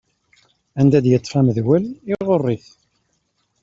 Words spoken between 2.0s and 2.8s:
iɣuṛṛ-it.